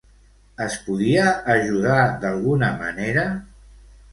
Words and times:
Es 0.63 0.77
podia 0.85 1.25
ajudar 1.57 1.99
d'alguna 2.25 2.73
manera? 2.81 3.29